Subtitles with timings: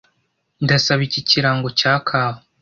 [0.63, 2.37] Ndasaba iki kirango cya kawa.